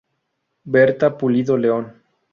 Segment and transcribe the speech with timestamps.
[0.63, 1.93] Bertha Pulido León.